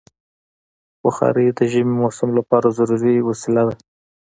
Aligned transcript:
بخاري 1.03 1.47
د 1.57 1.59
ژمي 1.71 1.95
موسم 2.03 2.29
لپاره 2.39 2.75
ضروري 2.77 3.15
وسیله 3.29 3.63
ده. 3.69 3.75